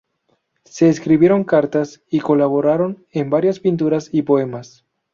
[0.65, 4.83] Se escribieron cartas, y colaboraron en varias pinturas y poemas.